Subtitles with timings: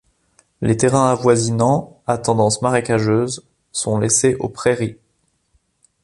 [0.61, 4.97] Les terrains avoisinants, à tendance marécageuse, sont laissés aux prairies.